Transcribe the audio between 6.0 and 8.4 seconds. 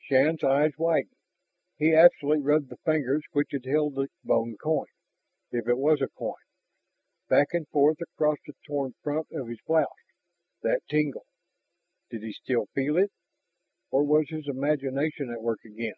a coin back and forth across